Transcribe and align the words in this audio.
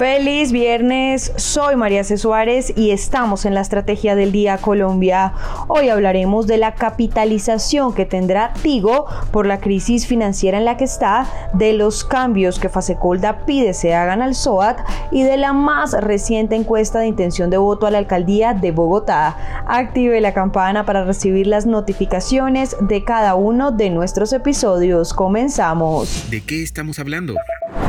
Feliz 0.00 0.50
viernes, 0.50 1.30
soy 1.36 1.76
María 1.76 2.04
C. 2.04 2.16
Suárez 2.16 2.72
y 2.74 2.90
estamos 2.90 3.44
en 3.44 3.52
la 3.52 3.60
Estrategia 3.60 4.14
del 4.14 4.32
Día 4.32 4.56
Colombia. 4.56 5.34
Hoy 5.68 5.90
hablaremos 5.90 6.46
de 6.46 6.56
la 6.56 6.72
capitalización 6.74 7.92
que 7.92 8.06
tendrá 8.06 8.54
Tigo 8.62 9.04
por 9.30 9.44
la 9.44 9.60
crisis 9.60 10.06
financiera 10.06 10.56
en 10.56 10.64
la 10.64 10.78
que 10.78 10.84
está, 10.84 11.26
de 11.52 11.74
los 11.74 12.02
cambios 12.02 12.58
que 12.58 12.70
Fasecolda 12.70 13.44
pide 13.44 13.74
se 13.74 13.92
hagan 13.92 14.22
al 14.22 14.34
SOAT 14.34 14.78
y 15.10 15.22
de 15.22 15.36
la 15.36 15.52
más 15.52 15.92
reciente 15.92 16.56
encuesta 16.56 17.00
de 17.00 17.06
intención 17.06 17.50
de 17.50 17.58
voto 17.58 17.86
a 17.86 17.90
la 17.90 17.98
alcaldía 17.98 18.54
de 18.54 18.70
Bogotá. 18.70 19.36
Active 19.66 20.18
la 20.22 20.32
campana 20.32 20.86
para 20.86 21.04
recibir 21.04 21.46
las 21.46 21.66
notificaciones 21.66 22.74
de 22.80 23.04
cada 23.04 23.34
uno 23.34 23.70
de 23.70 23.90
nuestros 23.90 24.32
episodios. 24.32 25.12
Comenzamos. 25.12 26.30
¿De 26.30 26.40
qué 26.40 26.62
estamos 26.62 26.98
hablando? 26.98 27.34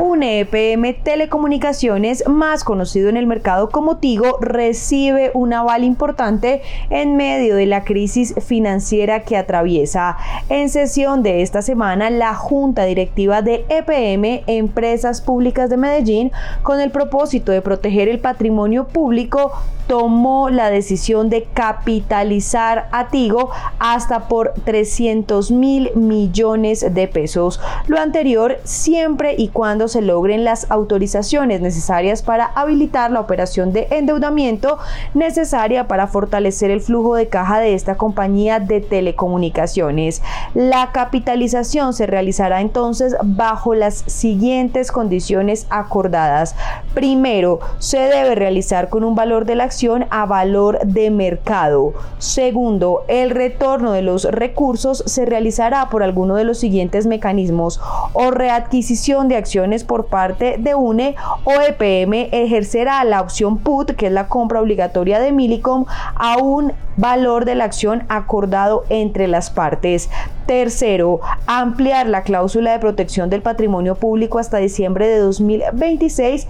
Un 0.00 0.22
EPM 0.22 0.94
Telecomunicaciones, 1.02 2.26
más 2.28 2.64
conocido 2.64 3.08
en 3.08 3.16
el 3.16 3.26
mercado 3.26 3.70
como 3.70 3.96
Tigo, 3.96 4.38
recibe 4.40 5.30
un 5.34 5.52
aval 5.52 5.84
importante 5.84 6.62
en 6.90 7.16
medio 7.16 7.56
de 7.56 7.66
la 7.66 7.84
crisis 7.84 8.34
financiera 8.44 9.20
que 9.20 9.36
atraviesa. 9.36 10.18
En 10.48 10.68
sesión 10.68 11.22
de 11.22 11.42
esta 11.42 11.62
semana, 11.62 12.10
la 12.10 12.34
Junta 12.34 12.84
Directiva 12.84 13.40
de 13.40 13.64
EPM, 13.68 14.42
Empresas 14.46 15.22
Públicas 15.22 15.70
de 15.70 15.76
Medellín, 15.76 16.32
con 16.62 16.80
el 16.80 16.90
propósito 16.90 17.52
de 17.52 17.62
proteger 17.62 18.08
el 18.08 18.18
patrimonio 18.18 18.88
público, 18.88 19.52
tomó 19.86 20.50
la 20.50 20.70
decisión 20.70 21.30
de 21.30 21.44
capitalizar 21.52 22.88
a 22.92 23.08
Tigo 23.08 23.50
hasta 23.78 24.28
por 24.28 24.54
300 24.64 25.50
mil 25.50 25.90
millones 25.96 26.94
de 26.94 27.08
pesos. 27.08 27.60
Lo 27.88 27.98
anterior 27.98 28.58
siempre 28.64 29.34
y 29.36 29.48
cuando 29.48 29.69
se 29.70 30.02
logren 30.02 30.44
las 30.44 30.70
autorizaciones 30.70 31.60
necesarias 31.60 32.22
para 32.22 32.46
habilitar 32.46 33.10
la 33.10 33.20
operación 33.20 33.72
de 33.72 33.86
endeudamiento 33.90 34.78
necesaria 35.14 35.86
para 35.86 36.08
fortalecer 36.08 36.70
el 36.70 36.80
flujo 36.80 37.14
de 37.14 37.28
caja 37.28 37.60
de 37.60 37.74
esta 37.74 37.96
compañía 37.96 38.58
de 38.58 38.80
telecomunicaciones. 38.80 40.22
La 40.54 40.90
capitalización 40.92 41.92
se 41.92 42.06
realizará 42.06 42.60
entonces 42.60 43.14
bajo 43.22 43.74
las 43.74 44.02
siguientes 44.06 44.90
condiciones 44.90 45.66
acordadas. 45.70 46.56
Primero, 46.94 47.60
se 47.78 47.98
debe 47.98 48.34
realizar 48.34 48.88
con 48.88 49.04
un 49.04 49.14
valor 49.14 49.44
de 49.44 49.54
la 49.54 49.64
acción 49.64 50.06
a 50.10 50.26
valor 50.26 50.80
de 50.84 51.10
mercado. 51.10 51.92
Segundo, 52.18 53.04
el 53.08 53.30
retorno 53.30 53.92
de 53.92 54.02
los 54.02 54.24
recursos 54.24 55.04
se 55.06 55.24
realizará 55.26 55.88
por 55.90 56.02
alguno 56.02 56.34
de 56.34 56.44
los 56.44 56.58
siguientes 56.58 57.06
mecanismos 57.06 57.80
o 58.12 58.30
readquisición 58.30 59.28
de 59.28 59.36
acciones 59.36 59.59
por 59.86 60.06
parte 60.06 60.56
de 60.58 60.74
UNE 60.74 61.16
o 61.44 61.52
EPM 61.52 62.28
ejercerá 62.32 63.04
la 63.04 63.20
opción 63.20 63.58
PUT, 63.58 63.92
que 63.92 64.06
es 64.06 64.12
la 64.12 64.28
compra 64.28 64.60
obligatoria 64.60 65.20
de 65.20 65.32
Milicom, 65.32 65.84
a 66.14 66.38
un 66.38 66.72
valor 66.96 67.44
de 67.44 67.54
la 67.54 67.64
acción 67.64 68.04
acordado 68.08 68.84
entre 68.88 69.28
las 69.28 69.50
partes. 69.50 70.10
Tercero, 70.46 71.20
ampliar 71.46 72.06
la 72.06 72.22
cláusula 72.22 72.72
de 72.72 72.78
protección 72.78 73.30
del 73.30 73.42
patrimonio 73.42 73.94
público 73.94 74.38
hasta 74.38 74.58
diciembre 74.58 75.08
de 75.08 75.18
2026 75.18 76.46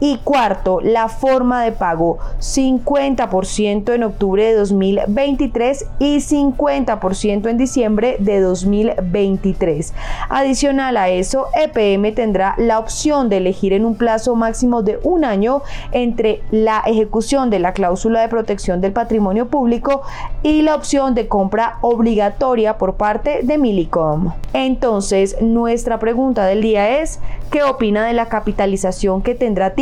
y 0.00 0.18
cuarto, 0.18 0.80
la 0.80 1.08
forma 1.08 1.62
de 1.62 1.72
pago 1.72 2.18
50% 2.40 3.94
en 3.94 4.02
octubre 4.02 4.44
de 4.44 4.54
2023 4.54 5.86
y 5.98 6.16
50% 6.16 7.48
en 7.48 7.58
diciembre 7.58 8.16
de 8.18 8.40
2023. 8.40 9.94
Adicional 10.28 10.96
a 10.96 11.08
eso, 11.08 11.46
EPM 11.54 12.14
tendrá 12.14 12.54
la 12.58 12.78
opción 12.78 13.28
de 13.28 13.38
elegir 13.38 13.72
en 13.72 13.84
un 13.84 13.96
plazo 13.96 14.34
máximo 14.34 14.82
de 14.82 14.98
un 15.02 15.24
año 15.24 15.62
entre 15.92 16.42
la 16.50 16.82
ejecución 16.86 17.50
de 17.50 17.58
la 17.58 17.72
cláusula 17.72 18.20
de 18.20 18.28
protección 18.28 18.80
del 18.80 18.92
patrimonio 18.92 19.48
público 19.48 20.02
y 20.42 20.62
la 20.62 20.74
opción 20.74 21.14
de 21.14 21.28
compra 21.28 21.78
obligatoria 21.80 22.78
por 22.78 22.94
parte 22.94 23.40
de 23.42 23.58
Milicom. 23.58 24.32
Entonces, 24.52 25.40
nuestra 25.40 25.98
pregunta 25.98 26.46
del 26.46 26.62
día 26.62 27.00
es, 27.00 27.20
¿qué 27.50 27.62
opina 27.62 28.06
de 28.06 28.12
la 28.12 28.26
capitalización 28.26 29.22
que 29.22 29.34
tendrá 29.34 29.74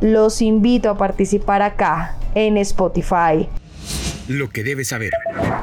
los 0.00 0.42
invito 0.42 0.90
a 0.90 0.96
participar 0.96 1.62
acá 1.62 2.16
en 2.34 2.56
Spotify. 2.58 3.48
Lo 4.28 4.48
que 4.48 4.64
debes 4.64 4.88
saber. 4.88 5.12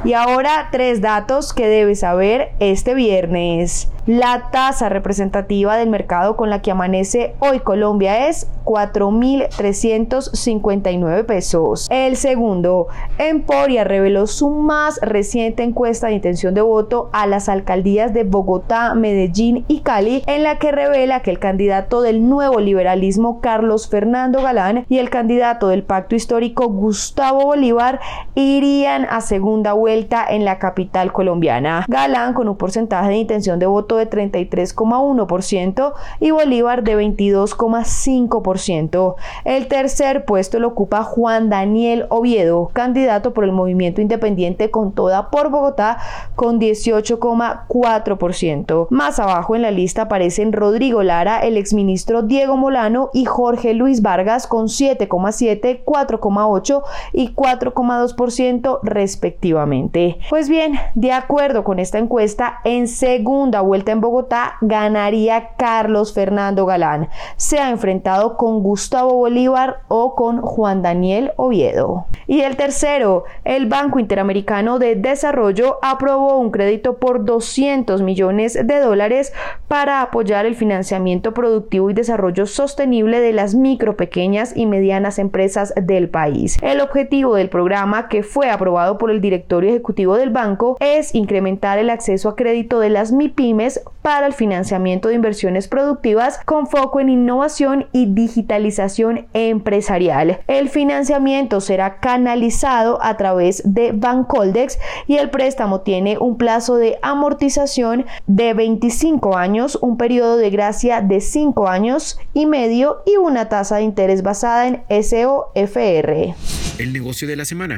Y 0.04 0.14
ahora 0.14 0.70
tres 0.72 1.02
datos 1.02 1.54
que 1.54 1.68
debes 1.68 2.02
saber 2.02 2.50
este 2.60 2.94
viernes. 2.94 3.90
La 4.08 4.50
tasa 4.52 4.90
representativa 4.90 5.78
del 5.78 5.90
mercado 5.90 6.36
con 6.36 6.50
la 6.50 6.64
que 6.64 6.72
amanece 6.72 7.36
hoy 7.38 7.60
Colombia 7.60 8.30
es 8.30 8.48
4.359 8.66 11.26
pesos. 11.26 11.88
El 11.92 12.16
segundo, 12.16 12.88
Emporia 13.20 13.84
reveló 13.84 14.26
su 14.26 14.50
más 14.50 15.00
reciente 15.04 15.62
encuesta 15.62 16.08
de 16.08 16.14
intención 16.14 16.56
de 16.56 16.62
voto 16.62 17.12
a 17.14 17.28
las 17.28 17.48
alcaldías 17.48 18.12
de 18.12 18.24
Bogotá, 18.24 18.96
Medellín 18.96 19.66
y 19.68 19.82
Cali, 19.82 20.24
en 20.26 20.42
la 20.42 20.58
que 20.58 20.72
revela 20.72 21.22
que 21.22 21.30
el 21.30 21.38
candidato 21.38 22.02
del 22.02 22.28
nuevo 22.28 22.60
liberalismo 22.60 23.40
Carlos 23.40 23.88
Fernando 23.88 24.42
Galán 24.42 24.88
y 24.90 24.98
el 24.98 25.12
candidato 25.12 25.68
del 25.68 25.84
pacto 25.84 26.16
histórico 26.16 26.70
Gustavo 26.70 27.46
Bolívar 27.46 28.00
irían 28.34 29.06
a 29.10 29.22
segunda 29.22 29.74
vuelta 29.74 30.26
en 30.28 30.44
la 30.44 30.58
capital 30.58 31.14
colombiana. 31.14 31.86
Galán 31.88 32.34
con 32.34 32.48
un 32.48 32.58
porcentaje 32.58 33.10
de 33.10 33.18
intención 33.18 33.60
de 33.60 33.68
voto 33.68 33.91
de 33.98 34.10
33,1% 34.10 35.94
y 36.20 36.32
Bolívar 36.32 36.82
de 36.84 36.98
22,5%. 36.98 39.16
El 39.46 39.68
tercer 39.68 40.26
puesto 40.26 40.60
lo 40.60 40.70
ocupa 40.70 41.04
Juan 41.04 41.50
Daniel 41.50 42.08
Oviedo, 42.10 42.72
candidato 42.74 43.34
por 43.34 43.44
el 43.44 43.52
movimiento 43.52 44.02
independiente 44.02 44.72
con 44.72 44.94
toda 44.94 45.30
por 45.30 45.50
Bogotá 45.50 45.98
con 46.36 46.60
18,4%. 46.60 48.88
Más 48.90 49.20
abajo 49.20 49.56
en 49.56 49.62
la 49.62 49.70
lista 49.72 50.04
aparecen 50.04 50.54
Rodrigo 50.54 51.04
Lara, 51.04 51.40
el 51.40 51.58
exministro 51.58 52.22
Diego 52.22 52.56
Molano 52.58 53.10
y 53.14 53.26
Jorge 53.26 53.74
Luis 53.74 54.02
Vargas 54.02 54.48
con 54.48 54.68
7,7, 54.68 55.84
4,8 55.84 56.84
y 57.14 57.34
4,2% 57.34 58.80
respectivamente. 58.84 60.18
Pues 60.30 60.50
bien, 60.50 60.74
de 60.96 61.12
acuerdo 61.12 61.64
con 61.64 61.80
esta 61.80 61.98
encuesta, 61.98 62.60
en 62.64 62.88
segunda 62.88 63.62
vuelta 63.62 63.81
en 63.90 64.02
Bogotá 64.02 64.58
ganaría 64.62 65.56
Carlos 65.58 66.14
Fernando 66.14 66.68
Galán. 66.68 67.10
Se 67.38 67.60
ha 67.60 67.72
enfrentado 67.72 68.38
con 68.38 68.62
Gustavo 68.62 69.14
Bolívar 69.14 69.80
o 69.88 70.14
con 70.14 70.42
Juan 70.42 70.84
Daniel 70.84 71.32
Oviedo. 71.38 72.06
Y 72.28 72.42
el 72.42 72.56
tercero, 72.56 73.24
el 73.44 73.66
Banco 73.66 74.00
Interamericano 74.00 74.78
de 74.78 74.96
Desarrollo 74.96 75.80
aprobó 75.82 76.38
un 76.38 76.52
crédito 76.52 76.98
por 76.98 77.26
200 77.26 78.02
millones 78.02 78.54
de 78.54 78.80
dólares 78.80 79.34
para 79.68 80.02
apoyar 80.02 80.46
el 80.46 80.56
financiamiento 80.56 81.34
productivo 81.34 81.90
y 81.90 81.94
desarrollo 81.94 82.46
sostenible 82.46 83.20
de 83.20 83.34
las 83.34 83.56
micro, 83.56 83.98
pequeñas 83.98 84.56
y 84.56 84.66
medianas 84.66 85.18
empresas 85.18 85.74
del 85.82 86.10
país. 86.10 86.58
El 86.62 86.82
objetivo 86.82 87.36
del 87.36 87.50
programa, 87.50 88.10
que 88.10 88.24
fue 88.24 88.50
aprobado 88.50 88.98
por 88.98 89.12
el 89.12 89.22
directorio 89.22 89.70
ejecutivo 89.70 90.18
del 90.18 90.30
banco, 90.30 90.78
es 90.80 91.16
incrementar 91.16 91.80
el 91.80 91.90
acceso 91.90 92.30
a 92.30 92.36
crédito 92.36 92.80
de 92.80 92.90
las 92.90 93.12
MIPIMES 93.12 93.71
para 94.02 94.28
el 94.28 94.34
financiamiento 94.34 95.10
de 95.10 95.16
inversiones 95.16 95.68
productivas 95.68 96.40
con 96.46 96.68
foco 96.68 97.00
en 97.00 97.10
innovación 97.10 97.88
y 97.92 98.08
digitalización 98.14 99.28
empresarial. 99.34 100.40
El 100.48 100.70
financiamiento 100.70 101.62
será 101.62 102.00
canalizado 102.00 103.00
a 103.04 103.18
través 103.18 103.62
de 103.66 103.92
Bancoldex 103.92 104.80
y 105.08 105.18
el 105.18 105.30
préstamo 105.30 105.82
tiene 105.82 106.18
un 106.18 106.38
plazo 106.38 106.78
de 106.78 106.98
amortización 107.02 108.06
de 108.28 108.54
25 108.54 109.38
años, 109.38 109.78
un 109.82 109.98
periodo 109.98 110.38
de 110.38 110.50
gracia 110.50 111.02
de 111.02 111.22
5 111.22 111.68
años 111.68 112.20
y 112.34 112.46
medio 112.46 113.04
y 113.06 113.18
una 113.18 113.50
tasa 113.50 113.78
de 113.78 113.84
interés 113.84 114.24
basada 114.24 114.68
en 114.68 114.84
SOFR. 114.90 116.36
El 116.80 116.94
negocio 116.94 117.28
de 117.28 117.36
la 117.36 117.46
semana. 117.46 117.78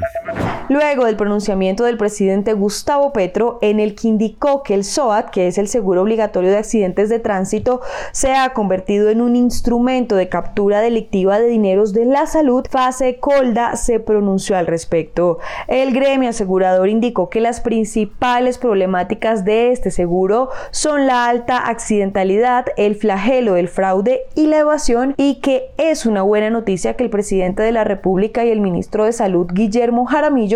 Luego 0.68 1.04
del 1.04 1.16
pronunciamiento 1.16 1.84
del 1.84 1.96
presidente 1.96 2.52
Gustavo 2.52 3.12
Petro 3.12 3.58
en 3.60 3.80
el 3.80 3.94
que 3.94 4.08
indicó 4.08 4.62
que 4.62 4.74
el 4.74 4.84
SOAT, 4.84 5.30
que 5.30 5.46
es 5.46 5.58
el 5.58 5.68
seguro 5.68 6.02
obligatorio 6.02 6.50
de 6.50 6.58
accidentes 6.58 7.08
de 7.08 7.18
tránsito, 7.18 7.80
se 8.12 8.32
ha 8.32 8.52
convertido 8.52 9.10
en 9.10 9.20
un 9.20 9.36
instrumento 9.36 10.16
de 10.16 10.28
captura 10.28 10.80
delictiva 10.80 11.38
de 11.38 11.48
dineros 11.48 11.92
de 11.92 12.04
la 12.04 12.26
salud, 12.26 12.64
Fase 12.70 13.18
Colda 13.18 13.76
se 13.76 14.00
pronunció 14.00 14.56
al 14.56 14.66
respecto. 14.66 15.38
El 15.68 15.92
gremio 15.92 16.30
asegurador 16.30 16.88
indicó 16.88 17.28
que 17.28 17.40
las 17.40 17.60
principales 17.60 18.58
problemáticas 18.58 19.44
de 19.44 19.72
este 19.72 19.90
seguro 19.90 20.50
son 20.70 21.06
la 21.06 21.26
alta 21.26 21.68
accidentalidad, 21.68 22.66
el 22.76 22.94
flagelo 22.94 23.54
del 23.54 23.68
fraude 23.68 24.22
y 24.34 24.46
la 24.46 24.58
evasión 24.58 25.14
y 25.16 25.36
que 25.36 25.70
es 25.76 26.06
una 26.06 26.22
buena 26.22 26.50
noticia 26.50 26.94
que 26.94 27.04
el 27.04 27.10
presidente 27.10 27.62
de 27.62 27.72
la 27.72 27.84
República 27.84 28.44
y 28.44 28.50
el 28.50 28.60
ministro 28.60 29.04
de 29.04 29.12
Salud 29.12 29.46
Guillermo 29.52 30.06
Jaramillo 30.06 30.53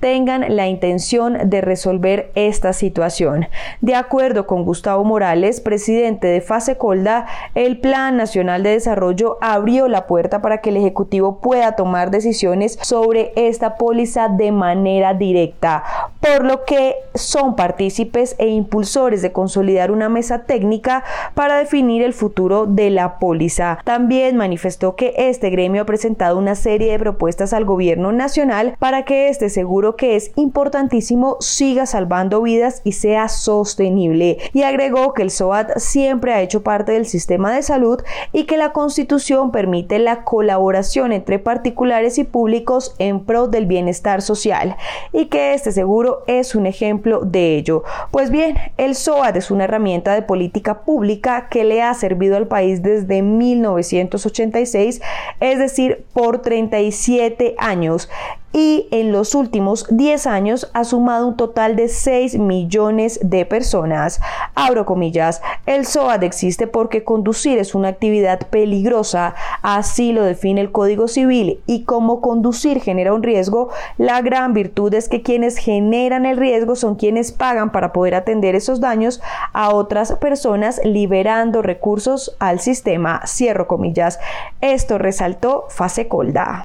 tengan 0.00 0.56
la 0.56 0.66
intención 0.66 1.48
de 1.48 1.60
resolver 1.60 2.32
esta 2.34 2.72
situación. 2.72 3.46
De 3.80 3.94
acuerdo 3.94 4.46
con 4.46 4.64
Gustavo 4.64 5.04
Morales, 5.04 5.60
presidente 5.60 6.26
de 6.26 6.40
Fase 6.40 6.76
Colda, 6.76 7.26
el 7.54 7.78
Plan 7.78 8.16
Nacional 8.16 8.62
de 8.62 8.70
Desarrollo 8.70 9.38
abrió 9.40 9.86
la 9.88 10.06
puerta 10.06 10.42
para 10.42 10.60
que 10.60 10.70
el 10.70 10.76
Ejecutivo 10.76 11.40
pueda 11.40 11.76
tomar 11.76 12.10
decisiones 12.10 12.78
sobre 12.82 13.32
esta 13.36 13.76
póliza 13.76 14.28
de 14.28 14.50
manera 14.50 15.14
directa, 15.14 15.84
por 16.22 16.44
lo 16.44 16.64
que 16.64 16.94
son 17.14 17.56
partícipes 17.56 18.36
e 18.38 18.46
impulsores 18.46 19.22
de 19.22 19.32
consolidar 19.32 19.90
una 19.90 20.08
mesa 20.08 20.44
técnica 20.44 21.02
para 21.34 21.58
definir 21.58 22.02
el 22.02 22.14
futuro 22.14 22.66
de 22.66 22.90
la 22.90 23.18
póliza. 23.18 23.80
También 23.84 24.36
manifestó 24.36 24.94
que 24.94 25.14
este 25.16 25.50
gremio 25.50 25.82
ha 25.82 25.86
presentado 25.86 26.38
una 26.38 26.54
serie 26.54 26.92
de 26.92 26.98
propuestas 26.98 27.52
al 27.52 27.64
gobierno 27.64 28.12
nacional 28.12 28.76
para 28.78 29.04
que 29.04 29.28
este 29.28 29.50
seguro 29.50 29.96
que 29.96 30.14
es 30.14 30.30
importantísimo 30.36 31.36
siga 31.40 31.86
salvando 31.86 32.40
vidas 32.40 32.82
y 32.84 32.92
sea 32.92 33.28
sostenible. 33.28 34.38
Y 34.52 34.62
agregó 34.62 35.14
que 35.14 35.22
el 35.22 35.30
SOAT 35.30 35.78
siempre 35.78 36.32
ha 36.32 36.40
hecho 36.40 36.62
parte 36.62 36.92
del 36.92 37.06
sistema 37.06 37.52
de 37.52 37.64
salud 37.64 38.00
y 38.32 38.44
que 38.44 38.56
la 38.56 38.72
Constitución 38.72 39.50
permite 39.50 39.98
la 39.98 40.22
colaboración 40.22 41.12
entre 41.12 41.40
particulares 41.40 42.18
y 42.18 42.24
públicos 42.24 42.94
en 42.98 43.24
pro 43.24 43.48
del 43.48 43.66
bienestar 43.66 44.22
social 44.22 44.76
y 45.12 45.26
que 45.26 45.54
este 45.54 45.72
seguro 45.72 46.11
es 46.26 46.54
un 46.54 46.66
ejemplo 46.66 47.20
de 47.20 47.56
ello. 47.56 47.84
Pues 48.10 48.30
bien, 48.30 48.56
el 48.76 48.94
SOAT 48.94 49.36
es 49.36 49.50
una 49.50 49.64
herramienta 49.64 50.14
de 50.14 50.22
política 50.22 50.82
pública 50.82 51.48
que 51.48 51.64
le 51.64 51.82
ha 51.82 51.92
servido 51.94 52.36
al 52.36 52.46
país 52.46 52.82
desde 52.82 53.22
1986, 53.22 55.00
es 55.40 55.58
decir, 55.58 56.04
por 56.12 56.42
37 56.42 57.54
años 57.58 58.08
y 58.52 58.88
en 58.90 59.12
los 59.12 59.34
últimos 59.34 59.86
10 59.90 60.26
años 60.26 60.70
ha 60.74 60.84
sumado 60.84 61.28
un 61.28 61.36
total 61.36 61.76
de 61.76 61.88
6 61.88 62.38
millones 62.38 63.20
de 63.22 63.46
personas. 63.46 64.20
Abro 64.54 64.86
comillas, 64.86 65.42
el 65.66 65.86
SOAD 65.86 66.24
existe 66.24 66.66
porque 66.66 67.04
conducir 67.04 67.58
es 67.58 67.74
una 67.74 67.88
actividad 67.88 68.40
peligrosa, 68.48 69.34
así 69.62 70.12
lo 70.12 70.22
define 70.22 70.60
el 70.60 70.72
Código 70.72 71.08
Civil, 71.08 71.60
y 71.66 71.84
como 71.84 72.20
conducir 72.20 72.80
genera 72.80 73.14
un 73.14 73.22
riesgo, 73.22 73.70
la 73.98 74.20
gran 74.22 74.52
virtud 74.52 74.92
es 74.94 75.08
que 75.08 75.22
quienes 75.22 75.56
generan 75.56 76.26
el 76.26 76.36
riesgo 76.36 76.76
son 76.76 76.96
quienes 76.96 77.32
pagan 77.32 77.72
para 77.72 77.92
poder 77.92 78.14
atender 78.14 78.54
esos 78.54 78.80
daños 78.80 79.20
a 79.52 79.74
otras 79.74 80.12
personas 80.12 80.80
liberando 80.84 81.62
recursos 81.62 82.36
al 82.38 82.60
sistema. 82.60 83.22
Cierro 83.26 83.66
comillas. 83.66 84.18
Esto 84.60 84.98
resaltó 84.98 85.64
Fase 85.68 86.08
Colda. 86.08 86.64